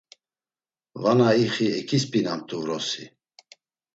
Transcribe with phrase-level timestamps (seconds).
[1.01, 3.05] Vana ixi eǩisp̌inamt̆u vrosi.